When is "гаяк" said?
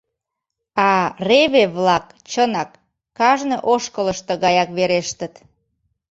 4.43-4.69